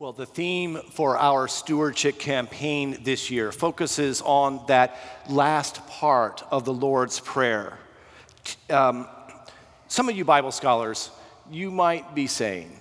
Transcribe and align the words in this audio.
Well, 0.00 0.14
the 0.14 0.24
theme 0.24 0.78
for 0.92 1.18
our 1.18 1.46
stewardship 1.46 2.18
campaign 2.18 2.96
this 3.02 3.30
year 3.30 3.52
focuses 3.52 4.22
on 4.22 4.64
that 4.66 4.96
last 5.28 5.86
part 5.88 6.42
of 6.50 6.64
the 6.64 6.72
Lord's 6.72 7.20
Prayer. 7.20 7.78
Um, 8.70 9.06
some 9.88 10.08
of 10.08 10.16
you 10.16 10.24
Bible 10.24 10.52
scholars, 10.52 11.10
you 11.50 11.70
might 11.70 12.14
be 12.14 12.28
saying, 12.28 12.80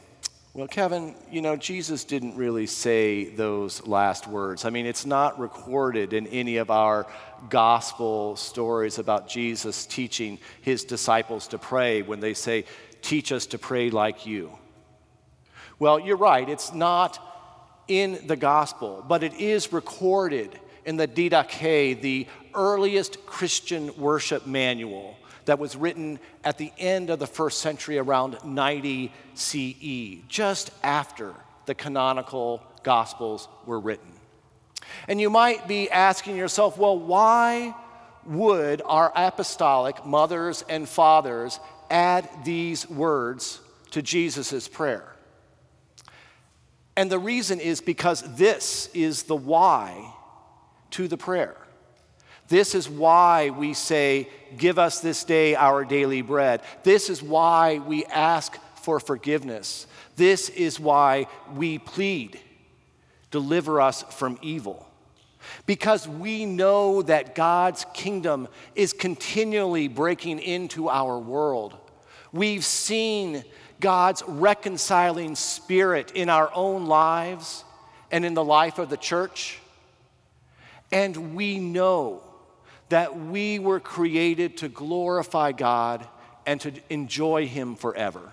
well, 0.53 0.69
Kevin, 0.69 1.13
you 1.29 1.41
know, 1.41 1.57
Jesus 1.57 2.05
didn't 2.05 2.37
really 2.37 2.67
say 2.67 3.25
those 3.25 3.85
last 3.85 4.25
words. 4.25 4.63
I 4.63 4.69
mean, 4.69 4.85
it's 4.85 5.05
not 5.05 5.37
recorded 5.37 6.13
in 6.13 6.25
any 6.27 6.55
of 6.55 6.71
our 6.71 7.05
gospel 7.49 8.37
stories 8.37 8.97
about 8.97 9.27
Jesus 9.27 9.85
teaching 9.85 10.39
his 10.61 10.85
disciples 10.85 11.49
to 11.49 11.57
pray 11.57 12.01
when 12.01 12.21
they 12.21 12.33
say, 12.33 12.63
Teach 13.01 13.33
us 13.33 13.45
to 13.47 13.57
pray 13.57 13.89
like 13.89 14.25
you. 14.25 14.57
Well, 15.79 15.97
you're 15.97 16.17
right, 16.17 16.47
it's 16.47 16.73
not 16.73 17.25
in 17.87 18.27
the 18.27 18.35
gospel, 18.35 19.03
but 19.07 19.23
it 19.23 19.33
is 19.35 19.71
recorded 19.71 20.59
in 20.85 20.97
the 20.97 21.07
Didache, 21.07 22.01
the 22.01 22.27
earliest 22.53 23.25
Christian 23.25 23.95
worship 23.97 24.45
manual 24.45 25.15
that 25.45 25.57
was 25.57 25.77
written 25.77 26.19
at 26.43 26.57
the 26.57 26.73
end 26.77 27.09
of 27.09 27.19
the 27.19 27.27
first 27.27 27.61
century 27.61 27.97
around 27.97 28.37
90 28.43 29.11
CE, 29.35 30.27
just 30.27 30.71
after 30.83 31.33
the 31.65 31.73
canonical 31.73 32.61
gospels 32.83 33.47
were 33.65 33.79
written. 33.79 34.11
And 35.07 35.21
you 35.21 35.29
might 35.29 35.67
be 35.67 35.89
asking 35.89 36.35
yourself, 36.35 36.77
well, 36.77 36.99
why 36.99 37.73
would 38.25 38.81
our 38.85 39.13
apostolic 39.15 40.05
mothers 40.05 40.63
and 40.67 40.87
fathers 40.89 41.59
add 41.89 42.29
these 42.43 42.89
words 42.89 43.61
to 43.91 44.01
Jesus' 44.01 44.67
prayer? 44.67 45.15
And 46.99 47.09
the 47.09 47.17
reason 47.17 47.61
is 47.61 47.79
because 47.79 48.23
this 48.35 48.89
is 48.93 49.23
the 49.23 49.35
why 49.37 50.13
to 50.91 51.07
the 51.07 51.15
prayer. 51.15 51.55
This 52.49 52.75
is 52.75 52.89
why 52.89 53.51
we 53.51 53.73
say, 53.73 54.27
Give 54.57 54.77
us 54.77 54.99
this 54.99 55.23
day 55.23 55.55
our 55.55 55.85
daily 55.85 56.21
bread. 56.21 56.61
This 56.83 57.09
is 57.09 57.23
why 57.23 57.77
we 57.77 58.03
ask 58.07 58.57
for 58.81 58.99
forgiveness. 58.99 59.87
This 60.17 60.49
is 60.49 60.77
why 60.77 61.27
we 61.55 61.77
plead, 61.79 62.37
Deliver 63.31 63.79
us 63.79 64.03
from 64.03 64.37
evil. 64.41 64.85
Because 65.65 66.05
we 66.05 66.45
know 66.45 67.01
that 67.03 67.33
God's 67.33 67.85
kingdom 67.93 68.49
is 68.75 68.91
continually 68.91 69.87
breaking 69.87 70.39
into 70.39 70.89
our 70.89 71.17
world. 71.17 71.77
We've 72.31 72.63
seen 72.63 73.43
God's 73.79 74.23
reconciling 74.27 75.35
spirit 75.35 76.11
in 76.13 76.29
our 76.29 76.51
own 76.53 76.85
lives 76.85 77.63
and 78.11 78.25
in 78.25 78.33
the 78.33 78.43
life 78.43 78.77
of 78.77 78.89
the 78.89 78.97
church. 78.97 79.59
And 80.91 81.35
we 81.35 81.59
know 81.59 82.21
that 82.89 83.17
we 83.17 83.59
were 83.59 83.79
created 83.79 84.57
to 84.57 84.69
glorify 84.69 85.51
God 85.51 86.07
and 86.45 86.59
to 86.61 86.73
enjoy 86.89 87.47
Him 87.47 87.75
forever. 87.75 88.31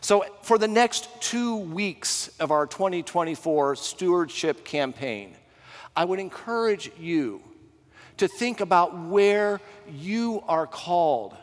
So, 0.00 0.24
for 0.42 0.56
the 0.56 0.68
next 0.68 1.08
two 1.20 1.56
weeks 1.56 2.30
of 2.40 2.50
our 2.50 2.66
2024 2.66 3.76
stewardship 3.76 4.64
campaign, 4.64 5.34
I 5.94 6.04
would 6.04 6.18
encourage 6.18 6.90
you 6.98 7.42
to 8.16 8.26
think 8.26 8.60
about 8.60 8.98
where 8.98 9.60
you 9.90 10.42
are 10.48 10.66
called 10.66 11.36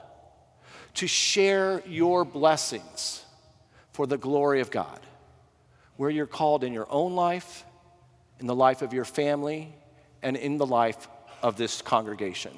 to 0.95 1.07
share 1.07 1.81
your 1.87 2.25
blessings 2.25 3.23
for 3.93 4.07
the 4.07 4.17
glory 4.17 4.61
of 4.61 4.71
God. 4.71 4.99
Where 5.97 6.09
you're 6.09 6.25
called 6.25 6.63
in 6.63 6.73
your 6.73 6.87
own 6.89 7.15
life, 7.15 7.63
in 8.39 8.47
the 8.47 8.55
life 8.55 8.81
of 8.81 8.93
your 8.93 9.05
family, 9.05 9.73
and 10.21 10.35
in 10.35 10.57
the 10.57 10.65
life 10.65 11.07
of 11.43 11.57
this 11.57 11.81
congregation. 11.81 12.51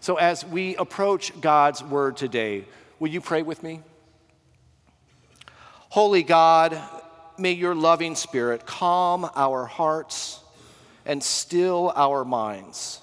So, 0.00 0.16
as 0.16 0.44
we 0.44 0.76
approach 0.76 1.40
God's 1.40 1.82
word 1.82 2.16
today, 2.16 2.64
will 2.98 3.08
you 3.08 3.20
pray 3.20 3.42
with 3.42 3.62
me? 3.62 3.80
Holy 5.88 6.22
God, 6.22 6.80
may 7.38 7.52
your 7.52 7.74
loving 7.74 8.14
spirit 8.14 8.66
calm 8.66 9.28
our 9.36 9.66
hearts 9.66 10.40
and 11.04 11.22
still 11.22 11.92
our 11.94 12.24
minds, 12.24 13.00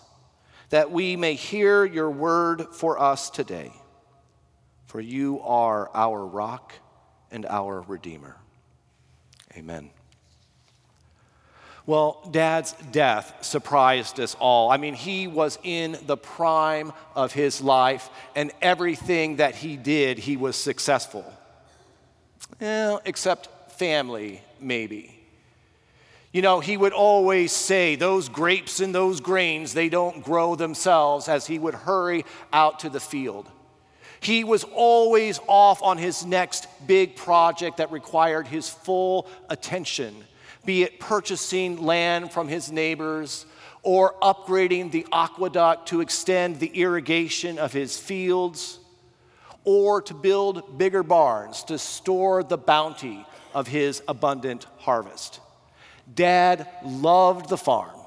that 0.69 0.91
we 0.91 1.15
may 1.15 1.35
hear 1.35 1.85
your 1.85 2.09
word 2.09 2.67
for 2.71 2.99
us 2.99 3.29
today. 3.29 3.71
For 4.89 4.99
you 4.99 5.39
are 5.41 5.91
our 5.93 6.25
rock 6.25 6.73
and 7.29 7.45
our 7.45 7.81
redeemer. 7.81 8.35
Amen. 9.55 9.91
Well, 11.85 12.27
Dad's 12.31 12.73
death 12.91 13.37
surprised 13.41 14.19
us 14.19 14.35
all. 14.39 14.71
I 14.71 14.77
mean, 14.77 14.95
he 14.95 15.27
was 15.27 15.59
in 15.61 15.95
the 16.07 16.17
prime 16.17 16.91
of 17.15 17.33
his 17.33 17.61
life, 17.61 18.09
and 18.35 18.51
everything 18.63 19.35
that 19.35 19.53
he 19.53 19.77
did, 19.77 20.17
he 20.17 20.35
was 20.37 20.55
successful. 20.55 21.23
Well, 22.59 22.99
except 23.05 23.73
family, 23.73 24.41
maybe. 24.59 25.19
You 26.33 26.41
know, 26.41 26.61
he 26.61 26.77
would 26.77 26.93
always 26.93 27.51
say, 27.51 27.95
Those 27.95 28.27
grapes 28.27 28.79
and 28.79 28.93
those 28.95 29.21
grains, 29.21 29.75
they 29.75 29.89
don't 29.89 30.23
grow 30.23 30.55
themselves, 30.55 31.29
as 31.29 31.45
he 31.45 31.59
would 31.59 31.75
hurry 31.75 32.25
out 32.51 32.79
to 32.79 32.89
the 32.89 32.99
field. 32.99 33.51
He 34.21 34.43
was 34.43 34.63
always 34.63 35.39
off 35.47 35.81
on 35.81 35.97
his 35.97 36.25
next 36.25 36.67
big 36.85 37.15
project 37.15 37.77
that 37.77 37.91
required 37.91 38.47
his 38.47 38.69
full 38.69 39.27
attention 39.49 40.23
be 40.65 40.83
it 40.83 40.99
purchasing 40.99 41.81
land 41.81 42.31
from 42.31 42.47
his 42.47 42.71
neighbors 42.71 43.45
or 43.81 44.13
upgrading 44.21 44.91
the 44.91 45.05
aqueduct 45.11 45.87
to 45.87 46.01
extend 46.01 46.59
the 46.59 46.67
irrigation 46.67 47.57
of 47.57 47.71
his 47.71 47.97
fields, 47.97 48.79
or 49.63 50.01
to 50.01 50.13
build 50.13 50.77
bigger 50.77 51.01
barns 51.01 51.63
to 51.63 51.77
store 51.77 52.43
the 52.43 52.57
bounty 52.57 53.25
of 53.53 53.67
his 53.67 54.01
abundant 54.07 54.65
harvest. 54.77 55.39
Dad 56.13 56.67
loved 56.83 57.49
the 57.49 57.57
farm. 57.57 57.97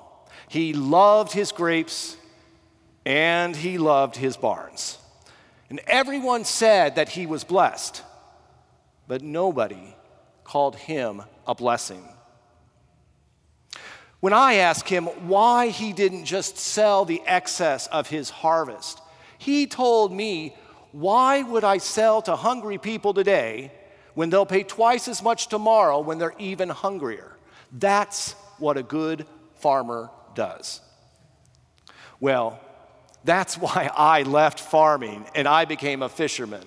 He 0.49 0.73
loved 0.73 1.33
his 1.33 1.53
grapes 1.53 2.17
and 3.05 3.57
he 3.57 3.79
loved 3.79 4.17
his 4.17 4.37
barns. 4.37 4.99
And 5.73 5.81
everyone 5.87 6.45
said 6.45 6.97
that 6.97 7.09
he 7.09 7.25
was 7.25 7.45
blessed, 7.45 8.03
but 9.09 9.23
nobody 9.23 9.97
called 10.45 10.77
him 10.77 11.23
a 11.47 11.55
blessing. 11.55 12.07
When 14.21 14.35
I 14.35 14.57
asked 14.57 14.91
him 14.91 15.07
why 15.07 15.69
he 15.69 15.95
didn't 15.95 16.27
just 16.27 16.59
sell 16.59 17.07
the 17.07 17.23
excess 17.25 17.87
of 17.87 18.07
his 18.07 18.29
harvest, 18.29 19.01
he 19.39 19.67
told 19.67 20.13
me, 20.13 20.55
Why 20.91 21.41
would 21.41 21.65
I 21.65 21.79
sell 21.79 22.21
to 22.21 22.37
hungry 22.37 22.77
people 22.77 23.15
today 23.15 23.73
when 24.13 24.29
they'll 24.29 24.45
pay 24.45 24.65
twice 24.65 25.09
as 25.09 25.23
much 25.23 25.47
tomorrow 25.47 26.01
when 26.01 26.19
they're 26.19 26.35
even 26.39 26.69
hungrier? 26.69 27.39
That's 27.73 28.33
what 28.59 28.77
a 28.77 28.83
good 28.83 29.25
farmer 29.57 30.11
does. 30.35 30.83
Well, 32.21 32.61
that's 33.25 33.57
why 33.57 33.91
I 33.95 34.23
left 34.23 34.61
farming 34.61 35.27
and 35.35 35.47
I 35.47 35.65
became 35.65 36.03
a 36.03 36.09
fisherman. 36.09 36.65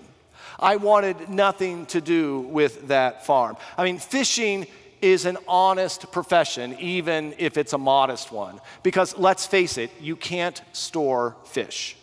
I 0.60 0.78
wanted 0.78 1.30
nothing 1.30 1.86
to 1.88 2.02
do 2.02 2.40
with 2.40 2.88
that 2.88 3.26
farm. 3.26 3.58
I 3.78 3.84
mean, 3.84 4.00
fishing 4.00 4.68
is 5.02 5.26
an 5.26 5.38
honest 5.48 6.12
profession, 6.12 6.78
even 6.80 7.36
if 7.38 7.58
it's 7.58 7.74
a 7.74 7.78
modest 7.78 8.32
one. 8.32 8.60
Because 8.82 9.18
let's 9.18 9.46
face 9.46 9.78
it, 9.78 9.92
you 10.00 10.16
can't 10.16 10.62
store 10.72 11.36
fish. 11.46 11.98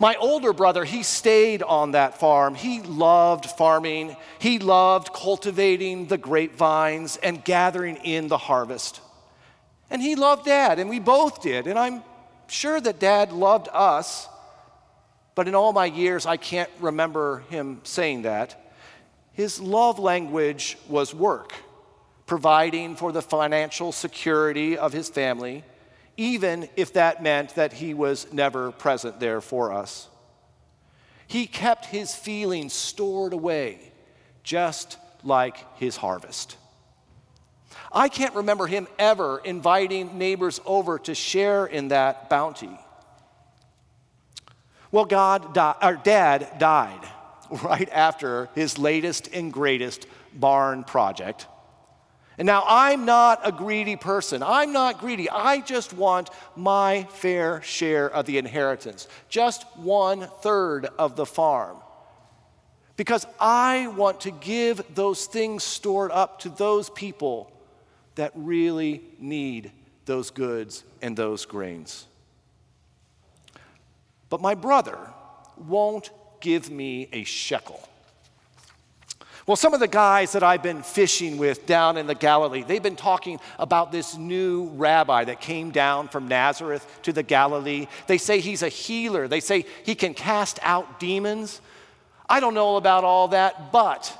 My 0.00 0.14
older 0.14 0.52
brother, 0.52 0.84
he 0.84 1.02
stayed 1.02 1.62
on 1.62 1.92
that 1.92 2.18
farm. 2.18 2.54
He 2.54 2.80
loved 2.82 3.46
farming. 3.46 4.16
He 4.38 4.58
loved 4.58 5.12
cultivating 5.12 6.06
the 6.06 6.18
grapevines 6.18 7.16
and 7.16 7.44
gathering 7.44 7.96
in 7.96 8.28
the 8.28 8.38
harvest. 8.38 9.00
And 9.90 10.00
he 10.00 10.14
loved 10.14 10.44
dad, 10.44 10.78
and 10.78 10.88
we 10.88 11.00
both 11.00 11.42
did. 11.42 11.66
And 11.66 11.78
I'm 11.78 12.02
sure 12.48 12.80
that 12.80 12.98
dad 12.98 13.32
loved 13.32 13.68
us, 13.72 14.28
but 15.34 15.46
in 15.46 15.54
all 15.54 15.72
my 15.72 15.86
years, 15.86 16.26
I 16.26 16.36
can't 16.36 16.70
remember 16.80 17.44
him 17.48 17.80
saying 17.84 18.22
that. 18.22 18.72
His 19.32 19.60
love 19.60 19.98
language 19.98 20.76
was 20.88 21.14
work, 21.14 21.52
providing 22.26 22.96
for 22.96 23.12
the 23.12 23.22
financial 23.22 23.92
security 23.92 24.76
of 24.76 24.92
his 24.92 25.08
family, 25.08 25.62
even 26.16 26.68
if 26.74 26.94
that 26.94 27.22
meant 27.22 27.54
that 27.54 27.72
he 27.72 27.94
was 27.94 28.32
never 28.32 28.72
present 28.72 29.20
there 29.20 29.40
for 29.40 29.72
us. 29.72 30.08
He 31.28 31.46
kept 31.46 31.84
his 31.86 32.14
feelings 32.14 32.72
stored 32.72 33.32
away, 33.32 33.92
just 34.42 34.96
like 35.22 35.78
his 35.78 35.96
harvest. 35.96 36.56
I 37.90 38.08
can't 38.08 38.34
remember 38.34 38.66
him 38.66 38.86
ever 38.98 39.38
inviting 39.38 40.18
neighbors 40.18 40.60
over 40.66 40.98
to 41.00 41.14
share 41.14 41.66
in 41.66 41.88
that 41.88 42.28
bounty. 42.28 42.78
Well, 44.90 45.04
God, 45.04 45.54
di- 45.54 45.76
our 45.80 45.96
dad 45.96 46.58
died 46.58 47.00
right 47.62 47.88
after 47.90 48.48
his 48.54 48.78
latest 48.78 49.28
and 49.32 49.52
greatest 49.52 50.06
barn 50.34 50.84
project. 50.84 51.46
And 52.36 52.46
now 52.46 52.62
I'm 52.66 53.04
not 53.04 53.40
a 53.42 53.50
greedy 53.50 53.96
person. 53.96 54.42
I'm 54.44 54.72
not 54.72 54.98
greedy. 54.98 55.28
I 55.28 55.60
just 55.60 55.92
want 55.92 56.30
my 56.54 57.04
fair 57.10 57.60
share 57.62 58.08
of 58.08 58.26
the 58.26 58.38
inheritance, 58.38 59.08
just 59.28 59.64
one 59.76 60.28
third 60.40 60.86
of 60.98 61.16
the 61.16 61.26
farm. 61.26 61.78
Because 62.96 63.26
I 63.40 63.88
want 63.88 64.20
to 64.22 64.30
give 64.30 64.82
those 64.94 65.26
things 65.26 65.64
stored 65.64 66.12
up 66.12 66.40
to 66.40 66.48
those 66.48 66.90
people 66.90 67.52
that 68.18 68.32
really 68.34 69.00
need 69.20 69.70
those 70.04 70.30
goods 70.30 70.82
and 71.00 71.16
those 71.16 71.46
grains. 71.46 72.04
But 74.28 74.40
my 74.40 74.56
brother 74.56 74.98
won't 75.56 76.10
give 76.40 76.68
me 76.68 77.08
a 77.12 77.22
shekel. 77.22 77.80
Well, 79.46 79.54
some 79.54 79.72
of 79.72 79.78
the 79.78 79.86
guys 79.86 80.32
that 80.32 80.42
I've 80.42 80.64
been 80.64 80.82
fishing 80.82 81.38
with 81.38 81.64
down 81.64 81.96
in 81.96 82.08
the 82.08 82.14
Galilee, 82.16 82.64
they've 82.66 82.82
been 82.82 82.96
talking 82.96 83.38
about 83.56 83.92
this 83.92 84.16
new 84.16 84.68
rabbi 84.70 85.22
that 85.24 85.40
came 85.40 85.70
down 85.70 86.08
from 86.08 86.26
Nazareth 86.26 86.84
to 87.04 87.12
the 87.12 87.22
Galilee. 87.22 87.86
They 88.08 88.18
say 88.18 88.40
he's 88.40 88.64
a 88.64 88.68
healer, 88.68 89.28
they 89.28 89.40
say 89.40 89.64
he 89.84 89.94
can 89.94 90.12
cast 90.12 90.58
out 90.62 90.98
demons. 90.98 91.60
I 92.28 92.40
don't 92.40 92.54
know 92.54 92.76
about 92.78 93.04
all 93.04 93.28
that, 93.28 93.70
but 93.70 94.12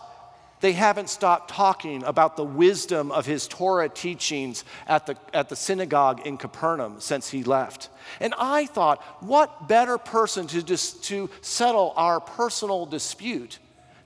they 0.60 0.72
haven't 0.72 1.08
stopped 1.08 1.50
talking 1.50 2.02
about 2.02 2.36
the 2.36 2.44
wisdom 2.44 3.12
of 3.12 3.26
his 3.26 3.46
Torah 3.46 3.88
teachings 3.88 4.64
at 4.86 5.06
the, 5.06 5.16
at 5.32 5.48
the 5.48 5.56
synagogue 5.56 6.26
in 6.26 6.36
Capernaum 6.36 7.00
since 7.00 7.30
he 7.30 7.44
left. 7.44 7.90
And 8.20 8.34
I 8.38 8.66
thought, 8.66 9.02
what 9.20 9.68
better 9.68 9.98
person 9.98 10.46
to, 10.48 10.62
dis, 10.62 10.92
to 10.92 11.30
settle 11.40 11.92
our 11.96 12.20
personal 12.20 12.86
dispute 12.86 13.58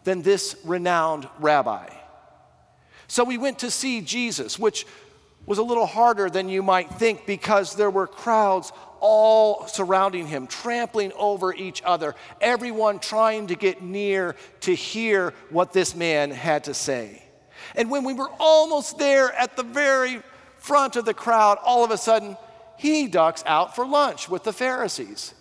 than 0.05 0.23
this 0.23 0.57
renowned 0.65 1.29
rabbi? 1.39 1.89
So 3.09 3.25
we 3.25 3.39
went 3.39 3.61
to 3.61 3.71
see 3.71 4.01
Jesus, 4.01 4.59
which 4.59 4.87
was 5.47 5.59
a 5.59 5.63
little 5.63 5.87
harder 5.87 6.31
than 6.31 6.49
you 6.49 6.63
might 6.63 6.91
think 6.95 7.27
because 7.27 7.75
there 7.75 7.91
were 7.91 8.07
crowds 8.07 8.73
all 9.03 9.67
surrounding 9.67 10.29
him, 10.29 10.47
trampling 10.47 11.13
over 11.19 11.53
each 11.53 11.83
other, 11.85 12.15
everyone 12.41 13.01
trying 13.01 13.49
to 13.49 13.57
get 13.57 13.83
near 13.83 14.37
to 14.61 14.73
hear 14.75 15.35
what 15.51 15.73
this 15.73 15.95
man 15.97 16.31
had 16.31 16.65
to 16.65 16.73
say. 16.73 17.23
And 17.75 17.91
when 17.91 18.05
we 18.05 18.15
were 18.15 18.31
almost 18.39 18.99
there 18.99 19.33
at 19.33 19.57
the 19.57 19.65
very 19.65 20.23
front 20.59 20.95
of 20.95 21.05
the 21.05 21.15
crowd, 21.15 21.59
all 21.65 21.85
of 21.85 21.91
a 21.91 21.99
sudden, 21.99 22.37
he 22.79 23.09
ducks 23.09 23.43
out 23.45 23.75
for 23.75 23.85
lunch 23.85 24.29
with 24.29 24.45
the 24.45 24.53
Pharisees. 24.53 25.35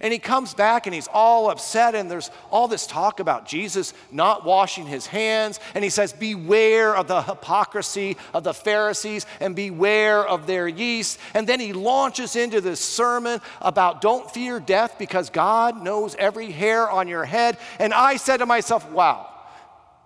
And 0.00 0.12
he 0.12 0.18
comes 0.18 0.52
back 0.52 0.86
and 0.86 0.94
he's 0.94 1.08
all 1.08 1.50
upset, 1.50 1.94
and 1.94 2.10
there's 2.10 2.30
all 2.50 2.68
this 2.68 2.86
talk 2.86 3.18
about 3.18 3.46
Jesus 3.46 3.94
not 4.12 4.44
washing 4.44 4.86
his 4.86 5.06
hands. 5.06 5.58
And 5.74 5.82
he 5.82 5.90
says, 5.90 6.12
Beware 6.12 6.94
of 6.94 7.08
the 7.08 7.22
hypocrisy 7.22 8.16
of 8.34 8.44
the 8.44 8.52
Pharisees 8.52 9.24
and 9.40 9.56
beware 9.56 10.26
of 10.26 10.46
their 10.46 10.68
yeast. 10.68 11.18
And 11.32 11.46
then 11.46 11.60
he 11.60 11.72
launches 11.72 12.36
into 12.36 12.60
this 12.60 12.80
sermon 12.80 13.40
about 13.62 14.02
don't 14.02 14.30
fear 14.30 14.60
death 14.60 14.96
because 14.98 15.30
God 15.30 15.82
knows 15.82 16.14
every 16.18 16.50
hair 16.50 16.90
on 16.90 17.08
your 17.08 17.24
head. 17.24 17.56
And 17.78 17.94
I 17.94 18.16
said 18.16 18.38
to 18.38 18.46
myself, 18.46 18.90
Wow, 18.90 19.32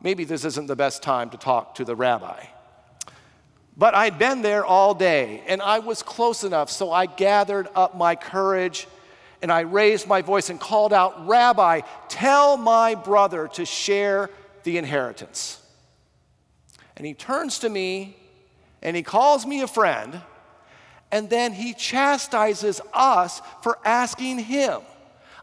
maybe 0.01 0.25
this 0.25 0.45
isn't 0.45 0.67
the 0.67 0.77
best 0.77 1.03
time 1.03 1.31
to 1.31 1.37
talk 1.37 1.75
to 1.77 1.85
the 1.85 1.97
rabbi. 1.97 2.45
But 3.77 3.95
I'd 3.95 4.19
been 4.19 4.43
there 4.43 4.65
all 4.65 4.95
day 4.95 5.43
and 5.47 5.63
I 5.63 5.79
was 5.79 6.03
close 6.03 6.45
enough, 6.45 6.71
so 6.71 6.93
I 6.93 7.07
gathered 7.07 7.67
up 7.75 7.97
my 7.97 8.15
courage 8.15 8.87
and 9.43 9.51
I 9.51 9.61
raised 9.61 10.07
my 10.07 10.23
voice 10.23 10.51
and 10.51 10.61
called 10.61 10.93
out, 10.93 11.27
Rabbi, 11.27 11.81
tell 12.09 12.57
my 12.57 12.95
brother 12.95 13.49
to 13.55 13.65
share 13.65 14.31
the 14.65 14.77
inheritance. 14.77 15.63
And 16.97 17.07
he 17.07 17.15
turns 17.15 17.61
to 17.61 17.69
me 17.69 18.17
and 18.83 18.97
he 18.97 19.03
calls 19.03 19.47
me 19.47 19.61
a 19.61 19.67
friend, 19.67 20.21
and 21.13 21.29
then 21.29 21.53
he 21.53 21.75
chastises 21.75 22.81
us 22.95 23.43
for 23.63 23.79
asking 23.85 24.39
him. 24.39 24.81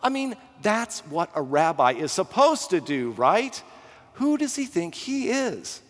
I 0.02 0.10
mean, 0.10 0.36
that's 0.62 1.02
what 1.02 1.30
a 1.36 1.42
rabbi 1.42 1.94
is 1.94 2.12
supposed 2.12 2.72
to 2.72 2.82
do, 2.82 3.12
right? 3.12 3.62
Who 4.14 4.38
does 4.38 4.56
he 4.56 4.66
think 4.66 4.96
he 4.96 5.30
is? 5.30 5.82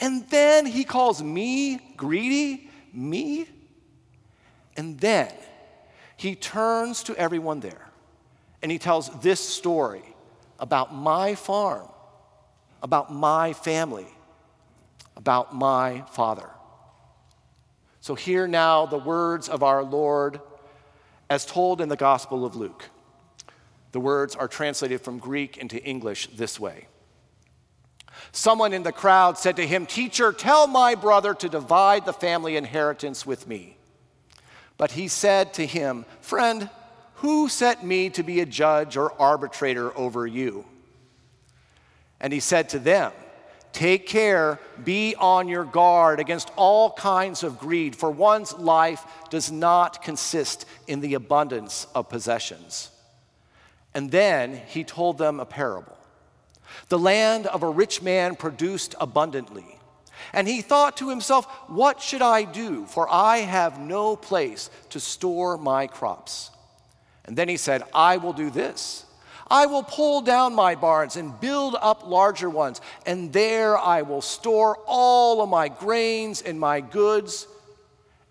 And 0.00 0.28
then 0.28 0.66
he 0.66 0.84
calls 0.84 1.22
me 1.22 1.80
greedy, 1.96 2.68
me. 2.92 3.46
And 4.76 4.98
then 5.00 5.32
he 6.18 6.34
turns 6.34 7.04
to 7.04 7.16
everyone 7.16 7.60
there 7.60 7.88
and 8.60 8.72
he 8.72 8.78
tells 8.78 9.08
this 9.20 9.40
story 9.40 10.02
about 10.58 10.92
my 10.92 11.36
farm, 11.36 11.88
about 12.82 13.12
my 13.12 13.52
family, 13.52 14.08
about 15.16 15.54
my 15.54 16.02
father. 16.10 16.50
So, 18.00 18.16
hear 18.16 18.48
now 18.48 18.84
the 18.84 18.98
words 18.98 19.48
of 19.48 19.62
our 19.62 19.84
Lord 19.84 20.40
as 21.30 21.46
told 21.46 21.80
in 21.80 21.88
the 21.88 21.96
Gospel 21.96 22.44
of 22.44 22.56
Luke. 22.56 22.90
The 23.92 24.00
words 24.00 24.34
are 24.34 24.48
translated 24.48 25.00
from 25.00 25.18
Greek 25.18 25.56
into 25.56 25.82
English 25.84 26.28
this 26.34 26.58
way. 26.58 26.88
Someone 28.32 28.72
in 28.72 28.82
the 28.82 28.92
crowd 28.92 29.38
said 29.38 29.54
to 29.56 29.66
him, 29.66 29.86
Teacher, 29.86 30.32
tell 30.32 30.66
my 30.66 30.96
brother 30.96 31.32
to 31.34 31.48
divide 31.48 32.06
the 32.06 32.12
family 32.12 32.56
inheritance 32.56 33.24
with 33.24 33.46
me. 33.46 33.77
But 34.78 34.92
he 34.92 35.08
said 35.08 35.52
to 35.54 35.66
him, 35.66 36.06
Friend, 36.22 36.70
who 37.16 37.48
set 37.48 37.84
me 37.84 38.10
to 38.10 38.22
be 38.22 38.40
a 38.40 38.46
judge 38.46 38.96
or 38.96 39.12
arbitrator 39.20 39.96
over 39.98 40.26
you? 40.26 40.64
And 42.20 42.32
he 42.32 42.40
said 42.40 42.70
to 42.70 42.78
them, 42.78 43.12
Take 43.72 44.06
care, 44.06 44.58
be 44.82 45.14
on 45.16 45.46
your 45.46 45.64
guard 45.64 46.20
against 46.20 46.50
all 46.56 46.92
kinds 46.92 47.42
of 47.42 47.58
greed, 47.58 47.94
for 47.94 48.10
one's 48.10 48.54
life 48.54 49.04
does 49.30 49.52
not 49.52 50.02
consist 50.02 50.64
in 50.86 51.00
the 51.00 51.14
abundance 51.14 51.86
of 51.94 52.08
possessions. 52.08 52.90
And 53.94 54.10
then 54.10 54.60
he 54.68 54.84
told 54.84 55.18
them 55.18 55.38
a 55.38 55.44
parable. 55.44 55.96
The 56.88 56.98
land 56.98 57.46
of 57.46 57.62
a 57.62 57.70
rich 57.70 58.00
man 58.00 58.36
produced 58.36 58.94
abundantly. 59.00 59.77
And 60.32 60.46
he 60.46 60.62
thought 60.62 60.96
to 60.98 61.08
himself, 61.10 61.46
What 61.68 62.00
should 62.00 62.22
I 62.22 62.44
do? 62.44 62.86
For 62.86 63.08
I 63.10 63.38
have 63.38 63.80
no 63.80 64.16
place 64.16 64.70
to 64.90 65.00
store 65.00 65.56
my 65.56 65.86
crops. 65.86 66.50
And 67.24 67.36
then 67.36 67.48
he 67.48 67.56
said, 67.56 67.82
I 67.94 68.16
will 68.16 68.32
do 68.32 68.50
this. 68.50 69.04
I 69.50 69.66
will 69.66 69.82
pull 69.82 70.20
down 70.20 70.54
my 70.54 70.74
barns 70.74 71.16
and 71.16 71.38
build 71.40 71.74
up 71.80 72.06
larger 72.06 72.50
ones, 72.50 72.80
and 73.06 73.32
there 73.32 73.78
I 73.78 74.02
will 74.02 74.20
store 74.20 74.78
all 74.86 75.42
of 75.42 75.48
my 75.48 75.68
grains 75.68 76.42
and 76.42 76.60
my 76.60 76.80
goods. 76.80 77.46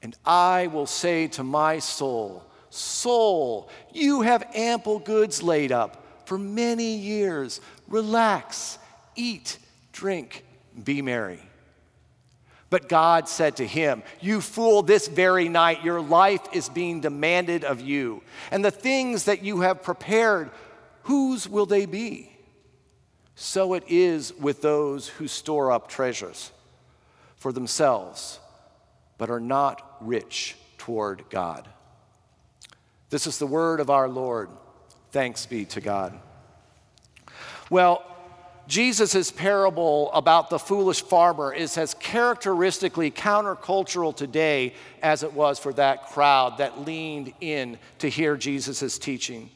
And 0.01 0.15
I 0.25 0.67
will 0.67 0.85
say 0.85 1.27
to 1.29 1.43
my 1.43 1.79
soul, 1.79 2.43
Soul, 2.69 3.69
you 3.93 4.21
have 4.21 4.47
ample 4.53 4.99
goods 4.99 5.41
laid 5.41 5.71
up 5.71 6.03
for 6.25 6.37
many 6.37 6.95
years. 6.95 7.61
Relax, 7.87 8.77
eat, 9.15 9.57
drink, 9.93 10.43
be 10.83 11.01
merry. 11.01 11.39
But 12.69 12.89
God 12.89 13.29
said 13.29 13.57
to 13.57 13.67
him, 13.67 14.03
You 14.19 14.41
fool, 14.41 14.81
this 14.81 15.07
very 15.07 15.47
night 15.47 15.83
your 15.83 16.01
life 16.01 16.41
is 16.51 16.67
being 16.67 16.99
demanded 16.99 17.63
of 17.63 17.79
you. 17.79 18.23
And 18.51 18.63
the 18.63 18.71
things 18.71 19.25
that 19.25 19.43
you 19.43 19.61
have 19.61 19.83
prepared, 19.83 20.51
whose 21.03 21.47
will 21.47 21.65
they 21.65 21.85
be? 21.85 22.31
So 23.35 23.73
it 23.73 23.83
is 23.87 24.33
with 24.33 24.61
those 24.61 25.07
who 25.07 25.27
store 25.27 25.71
up 25.71 25.87
treasures 25.87 26.51
for 27.37 27.53
themselves, 27.53 28.39
but 29.17 29.29
are 29.29 29.39
not 29.39 29.97
rich 30.01 30.57
toward 30.77 31.23
God. 31.29 31.67
This 33.09 33.27
is 33.27 33.37
the 33.37 33.47
word 33.47 33.79
of 33.79 33.89
our 33.89 34.09
Lord. 34.09 34.49
Thanks 35.11 35.45
be 35.45 35.63
to 35.65 35.79
God. 35.79 36.19
Well, 37.69 38.03
Jesus' 38.67 39.31
parable 39.31 40.11
about 40.11 40.49
the 40.49 40.59
foolish 40.59 41.01
farmer 41.01 41.53
is 41.53 41.77
as 41.77 41.93
characteristically 41.93 43.09
countercultural 43.11 44.15
today 44.15 44.73
as 45.01 45.23
it 45.23 45.31
was 45.33 45.57
for 45.57 45.71
that 45.73 46.07
crowd 46.07 46.57
that 46.57 46.81
leaned 46.81 47.33
in 47.39 47.79
to 47.99 48.09
hear 48.09 48.35
Jesus' 48.35 48.99
teaching. 48.99 49.49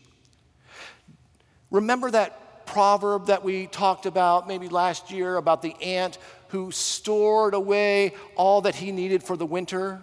Remember 1.72 2.10
that 2.10 2.66
proverb 2.66 3.28
that 3.28 3.44
we 3.44 3.68
talked 3.68 4.06
about 4.06 4.48
maybe 4.48 4.70
last 4.70 5.12
year 5.12 5.36
about 5.36 5.62
the 5.62 5.76
ant 5.82 6.18
who 6.50 6.72
stored 6.72 7.54
away 7.54 8.14
all 8.36 8.62
that 8.62 8.76
he 8.76 8.92
needed 8.94 9.24
for 9.24 9.36
the 9.36 9.46
winter? 9.46 10.02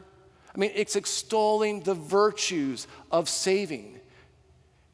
I 0.54 0.58
mean, 0.58 0.72
it's 0.74 0.96
extolling 0.96 1.80
the 1.80 1.94
virtues 1.94 2.86
of 3.10 3.28
saving. 3.28 3.97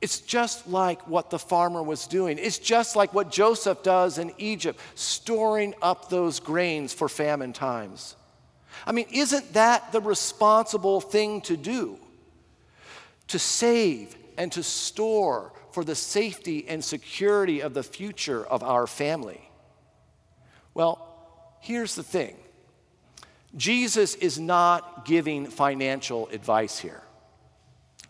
It's 0.05 0.21
just 0.21 0.69
like 0.69 1.09
what 1.09 1.31
the 1.31 1.39
farmer 1.39 1.83
was 1.83 2.07
doing. 2.07 2.37
It's 2.37 2.59
just 2.59 2.95
like 2.95 3.15
what 3.15 3.31
Joseph 3.31 3.83
does 3.83 4.19
in 4.19 4.35
Egypt, 4.37 4.79
storing 4.95 5.73
up 5.81 6.11
those 6.11 6.41
grains 6.41 6.93
for 6.93 7.09
famine 7.09 7.55
times. 7.55 8.15
I 8.87 8.93
mean, 8.93 9.07
isn't 9.11 9.55
that 9.55 9.93
the 9.93 10.03
responsible 10.03 11.01
thing 11.01 11.41
to 11.49 11.57
do? 11.57 11.99
To 13.29 13.39
save 13.39 14.15
and 14.37 14.53
to 14.53 14.63
store 14.63 15.55
for 15.73 15.85
the 15.85 15.95
safety 15.95 16.69
and 16.69 16.85
security 16.85 17.61
of 17.61 17.73
the 17.73 17.83
future 17.83 18.45
of 18.45 18.63
our 18.63 18.87
family. 18.87 19.41
Well, 20.75 21.01
here's 21.61 21.95
the 21.95 22.03
thing 22.03 22.37
Jesus 23.57 24.17
is 24.17 24.39
not 24.39 25.07
giving 25.07 25.47
financial 25.47 26.29
advice 26.29 26.79
here, 26.79 27.01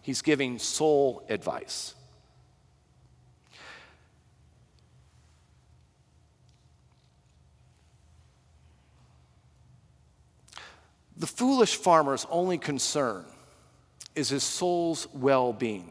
he's 0.04 0.20
giving 0.20 0.58
soul 0.58 1.24
advice. 1.30 1.94
The 11.16 11.26
foolish 11.26 11.76
farmer's 11.76 12.26
only 12.28 12.58
concern 12.58 13.24
is 14.14 14.28
his 14.28 14.42
soul's 14.44 15.08
well 15.14 15.54
being, 15.54 15.90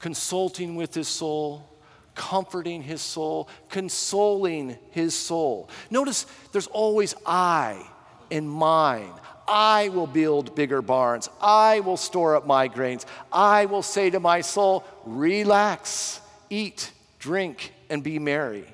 consulting 0.00 0.74
with 0.74 0.92
his 0.92 1.06
soul, 1.06 1.68
comforting 2.16 2.82
his 2.82 3.00
soul, 3.00 3.48
consoling 3.68 4.76
his 4.90 5.14
soul. 5.14 5.70
Notice 5.90 6.26
there's 6.50 6.66
always 6.66 7.14
I 7.24 7.88
in 8.30 8.48
mine. 8.48 9.12
I 9.48 9.88
will 9.88 10.06
build 10.06 10.54
bigger 10.54 10.82
barns. 10.82 11.28
I 11.40 11.80
will 11.80 11.96
store 11.96 12.36
up 12.36 12.46
my 12.46 12.68
grains. 12.68 13.06
I 13.32 13.66
will 13.66 13.82
say 13.82 14.10
to 14.10 14.20
my 14.20 14.42
soul, 14.42 14.84
relax, 15.04 16.20
eat, 16.50 16.92
drink, 17.18 17.72
and 17.88 18.02
be 18.02 18.18
merry. 18.18 18.64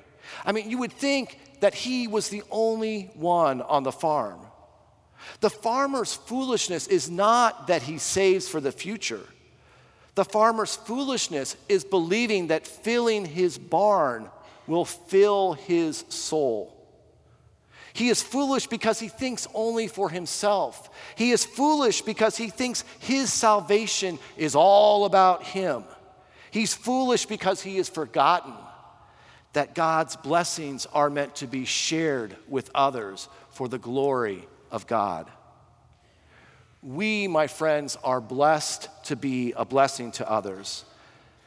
I 0.45 0.51
mean, 0.51 0.69
you 0.69 0.77
would 0.79 0.91
think 0.93 1.39
that 1.61 1.73
he 1.73 2.07
was 2.07 2.29
the 2.29 2.43
only 2.51 3.09
one 3.15 3.61
on 3.61 3.83
the 3.83 3.91
farm. 3.91 4.39
The 5.39 5.49
farmer's 5.49 6.13
foolishness 6.13 6.87
is 6.87 7.09
not 7.09 7.67
that 7.67 7.81
he 7.83 7.97
saves 7.97 8.47
for 8.47 8.59
the 8.59 8.71
future. 8.71 9.25
The 10.15 10.25
farmer's 10.25 10.75
foolishness 10.75 11.55
is 11.67 11.83
believing 11.83 12.47
that 12.47 12.67
filling 12.67 13.25
his 13.25 13.57
barn 13.57 14.29
will 14.67 14.85
fill 14.85 15.53
his 15.53 16.05
soul. 16.09 16.74
He 17.95 18.09
is 18.09 18.21
foolish 18.21 18.67
because 18.67 18.99
he 18.99 19.07
thinks 19.07 19.47
only 19.53 19.87
for 19.87 20.09
himself. 20.09 20.89
He 21.15 21.31
is 21.31 21.45
foolish 21.45 22.01
because 22.01 22.35
he 22.35 22.49
thinks 22.49 22.83
his 22.99 23.31
salvation 23.31 24.19
is 24.35 24.53
all 24.53 25.05
about 25.05 25.43
him. 25.43 25.85
He's 26.51 26.73
foolish 26.73 27.25
because 27.25 27.61
he 27.61 27.77
has 27.77 27.87
forgotten 27.87 28.53
that 29.53 29.75
God's 29.75 30.17
blessings 30.17 30.85
are 30.87 31.09
meant 31.09 31.37
to 31.37 31.47
be 31.47 31.63
shared 31.63 32.35
with 32.49 32.69
others 32.75 33.29
for 33.51 33.69
the 33.69 33.77
glory 33.77 34.45
of 34.71 34.87
God. 34.87 35.31
We, 36.83 37.29
my 37.29 37.47
friends, 37.47 37.97
are 38.03 38.19
blessed 38.19 38.89
to 39.05 39.15
be 39.15 39.53
a 39.53 39.63
blessing 39.63 40.11
to 40.13 40.29
others. 40.29 40.83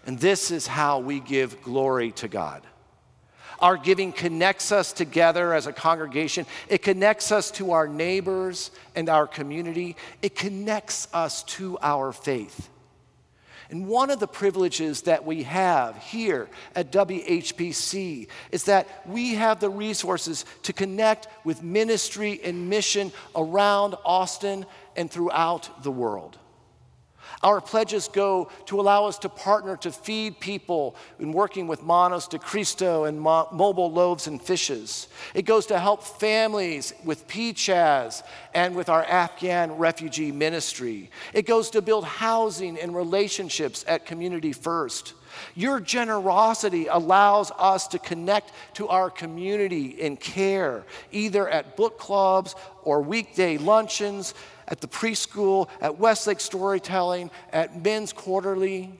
And 0.06 0.18
this 0.18 0.50
is 0.50 0.66
how 0.66 1.00
we 1.00 1.20
give 1.20 1.60
glory 1.60 2.12
to 2.12 2.26
God. 2.26 2.62
Our 3.60 3.76
giving 3.76 4.12
connects 4.12 4.70
us 4.70 4.92
together 4.92 5.52
as 5.52 5.66
a 5.66 5.72
congregation. 5.72 6.46
It 6.68 6.82
connects 6.82 7.32
us 7.32 7.50
to 7.52 7.72
our 7.72 7.88
neighbors 7.88 8.70
and 8.94 9.08
our 9.08 9.26
community. 9.26 9.96
It 10.22 10.36
connects 10.36 11.08
us 11.12 11.42
to 11.44 11.78
our 11.82 12.12
faith. 12.12 12.68
And 13.70 13.86
one 13.86 14.10
of 14.10 14.18
the 14.18 14.28
privileges 14.28 15.02
that 15.02 15.26
we 15.26 15.42
have 15.42 15.96
here 15.98 16.48
at 16.74 16.90
WHPC 16.90 18.28
is 18.50 18.64
that 18.64 18.88
we 19.06 19.34
have 19.34 19.60
the 19.60 19.68
resources 19.68 20.46
to 20.62 20.72
connect 20.72 21.28
with 21.44 21.62
ministry 21.62 22.40
and 22.42 22.70
mission 22.70 23.12
around 23.36 23.94
Austin 24.06 24.64
and 24.96 25.10
throughout 25.10 25.82
the 25.82 25.90
world. 25.90 26.38
Our 27.42 27.60
pledges 27.60 28.08
go 28.08 28.50
to 28.66 28.80
allow 28.80 29.06
us 29.06 29.18
to 29.18 29.28
partner 29.28 29.76
to 29.78 29.92
feed 29.92 30.40
people 30.40 30.96
in 31.20 31.30
working 31.30 31.68
with 31.68 31.84
Manos 31.84 32.26
de 32.26 32.38
Cristo 32.38 33.04
and 33.04 33.20
mo- 33.20 33.48
mobile 33.52 33.92
loaves 33.92 34.26
and 34.26 34.42
fishes. 34.42 35.06
It 35.34 35.42
goes 35.42 35.66
to 35.66 35.78
help 35.78 36.02
families 36.02 36.94
with 37.04 37.28
PCHAS 37.28 38.24
and 38.54 38.74
with 38.74 38.88
our 38.88 39.04
Afghan 39.04 39.72
refugee 39.72 40.32
ministry. 40.32 41.10
It 41.32 41.46
goes 41.46 41.70
to 41.70 41.82
build 41.82 42.04
housing 42.04 42.76
and 42.76 42.94
relationships 42.94 43.84
at 43.86 44.04
Community 44.04 44.52
First. 44.52 45.14
Your 45.54 45.78
generosity 45.78 46.88
allows 46.88 47.52
us 47.56 47.86
to 47.88 48.00
connect 48.00 48.50
to 48.74 48.88
our 48.88 49.10
community 49.10 49.86
in 49.86 50.16
care, 50.16 50.84
either 51.12 51.48
at 51.48 51.76
book 51.76 51.98
clubs 51.98 52.56
or 52.82 53.00
weekday 53.00 53.58
luncheons 53.58 54.34
at 54.68 54.80
the 54.80 54.86
preschool, 54.86 55.68
at 55.80 55.98
Westlake 55.98 56.40
Storytelling, 56.40 57.30
at 57.52 57.82
Men's 57.82 58.12
Quarterly, 58.12 58.92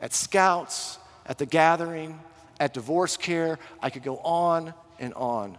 at 0.00 0.12
Scouts, 0.12 0.98
at 1.26 1.38
the 1.38 1.46
Gathering, 1.46 2.18
at 2.58 2.74
Divorce 2.74 3.16
Care. 3.16 3.58
I 3.80 3.90
could 3.90 4.02
go 4.02 4.18
on 4.18 4.74
and 4.98 5.14
on. 5.14 5.58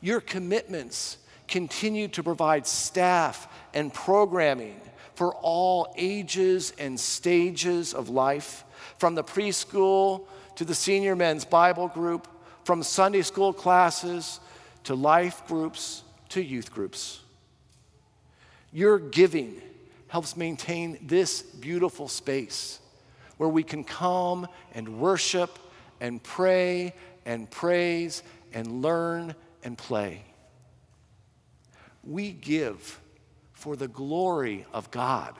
Your 0.00 0.20
commitments 0.20 1.18
continue 1.46 2.08
to 2.08 2.22
provide 2.22 2.66
staff 2.66 3.48
and 3.74 3.92
programming 3.92 4.80
for 5.14 5.34
all 5.34 5.92
ages 5.96 6.72
and 6.78 6.98
stages 6.98 7.92
of 7.92 8.08
life, 8.08 8.64
from 8.98 9.14
the 9.14 9.24
preschool 9.24 10.26
to 10.56 10.64
the 10.64 10.74
senior 10.74 11.14
men's 11.14 11.44
Bible 11.44 11.88
group, 11.88 12.26
from 12.64 12.82
Sunday 12.82 13.22
school 13.22 13.52
classes 13.52 14.40
to 14.84 14.94
life 14.94 15.46
groups 15.46 16.02
to 16.30 16.42
youth 16.42 16.72
groups. 16.72 17.20
Your 18.72 18.98
giving 18.98 19.60
helps 20.08 20.36
maintain 20.36 20.98
this 21.02 21.42
beautiful 21.42 22.08
space 22.08 22.78
where 23.36 23.48
we 23.48 23.62
can 23.62 23.84
come 23.84 24.46
and 24.74 25.00
worship 25.00 25.58
and 26.00 26.22
pray 26.22 26.94
and 27.24 27.50
praise 27.50 28.22
and 28.52 28.82
learn 28.82 29.34
and 29.64 29.78
play. 29.78 30.22
We 32.04 32.32
give 32.32 33.00
for 33.52 33.76
the 33.76 33.88
glory 33.88 34.66
of 34.72 34.90
God, 34.90 35.36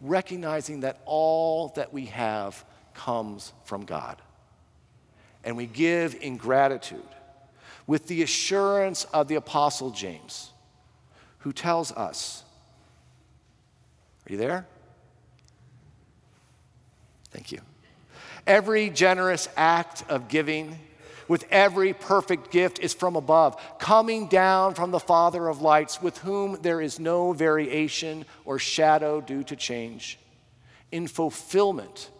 recognizing 0.00 0.80
that 0.80 1.00
all 1.04 1.68
that 1.76 1.92
we 1.92 2.06
have 2.06 2.64
comes 2.94 3.52
from 3.64 3.84
God. 3.84 4.20
And 5.44 5.56
we 5.56 5.66
give 5.66 6.14
in 6.20 6.36
gratitude 6.36 7.02
with 7.86 8.06
the 8.06 8.22
assurance 8.22 9.04
of 9.12 9.28
the 9.28 9.34
Apostle 9.34 9.90
James 9.90 10.51
who 11.42 11.52
tells 11.52 11.92
us. 11.92 12.42
Are 14.26 14.32
you 14.32 14.38
there? 14.38 14.66
Thank 17.30 17.52
you. 17.52 17.60
Every 18.46 18.90
generous 18.90 19.48
act 19.56 20.04
of 20.08 20.28
giving 20.28 20.78
with 21.28 21.44
every 21.50 21.94
perfect 21.94 22.50
gift 22.50 22.78
is 22.80 22.92
from 22.92 23.16
above, 23.16 23.56
coming 23.78 24.26
down 24.26 24.74
from 24.74 24.90
the 24.90 25.00
Father 25.00 25.48
of 25.48 25.62
lights, 25.62 26.02
with 26.02 26.18
whom 26.18 26.58
there 26.62 26.80
is 26.80 27.00
no 27.00 27.32
variation 27.32 28.24
or 28.44 28.58
shadow 28.58 29.20
due 29.20 29.42
to 29.44 29.56
change. 29.56 30.18
In 30.90 31.06
fulfillment 31.06 32.10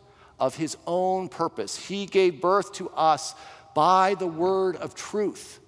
of 0.40 0.56
his 0.56 0.76
own 0.86 1.28
purpose, 1.28 1.76
he 1.76 2.06
gave 2.06 2.40
birth 2.40 2.72
to 2.74 2.88
us 2.90 3.34
by 3.74 4.14
the 4.14 4.26
word 4.26 4.76
of 4.76 4.94
truth 4.94 5.60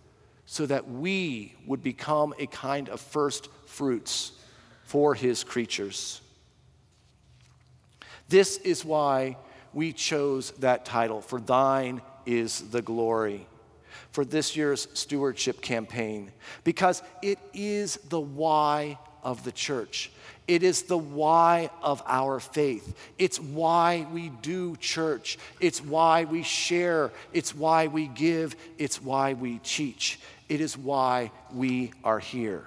so 0.54 0.66
that 0.66 0.88
we 0.88 1.52
would 1.66 1.82
become 1.82 2.32
a 2.38 2.46
kind 2.46 2.88
of 2.88 3.00
first 3.00 3.48
fruits 3.66 4.30
for 4.84 5.12
his 5.12 5.42
creatures. 5.42 6.20
This 8.28 8.58
is 8.58 8.84
why 8.84 9.36
we 9.72 9.92
chose 9.92 10.52
that 10.60 10.84
title, 10.84 11.20
For 11.20 11.40
Thine 11.40 12.02
is 12.24 12.70
the 12.70 12.82
Glory, 12.82 13.48
for 14.12 14.24
this 14.24 14.56
year's 14.56 14.86
stewardship 14.94 15.60
campaign, 15.60 16.30
because 16.62 17.02
it 17.20 17.40
is 17.52 17.96
the 18.08 18.20
why 18.20 18.96
of 19.24 19.42
the 19.44 19.52
church. 19.52 20.10
It 20.46 20.62
is 20.62 20.82
the 20.82 20.98
why 20.98 21.70
of 21.82 22.02
our 22.06 22.38
faith. 22.38 22.94
It's 23.18 23.40
why 23.40 24.06
we 24.12 24.28
do 24.28 24.76
church. 24.76 25.38
It's 25.58 25.82
why 25.82 26.24
we 26.24 26.42
share. 26.42 27.12
It's 27.32 27.54
why 27.54 27.86
we 27.86 28.08
give. 28.08 28.54
It's 28.76 29.00
why 29.00 29.32
we 29.32 29.58
teach. 29.58 30.20
It 30.48 30.60
is 30.60 30.76
why 30.76 31.30
we 31.52 31.92
are 32.04 32.18
here. 32.18 32.66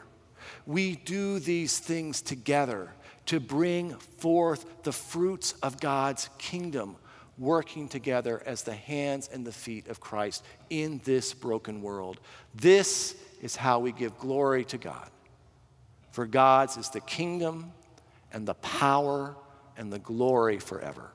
We 0.66 0.96
do 0.96 1.40
these 1.40 1.78
things 1.78 2.22
together 2.22 2.90
to 3.28 3.40
bring 3.40 3.94
forth 3.94 4.84
the 4.84 4.92
fruits 4.92 5.54
of 5.62 5.80
God's 5.80 6.30
kingdom, 6.40 6.96
working 7.38 7.88
together 7.88 8.42
as 8.46 8.64
the 8.64 8.74
hands 8.74 9.30
and 9.32 9.46
the 9.46 9.52
feet 9.52 9.88
of 9.88 10.00
Christ 10.00 10.44
in 10.70 11.00
this 11.06 11.34
broken 11.34 11.82
world. 11.82 12.20
This 12.56 13.16
is 13.42 13.56
how 13.56 13.80
we 13.80 13.92
give 13.92 14.18
glory 14.18 14.66
to 14.66 14.78
God. 14.78 15.10
For 16.17 16.25
God's 16.25 16.77
is 16.77 16.89
the 16.89 17.00
kingdom 17.00 17.74
and 18.33 18.47
the 18.47 18.55
power 18.55 19.36
and 19.77 19.93
the 19.93 20.00
glory 20.00 20.57
forever. 20.57 21.12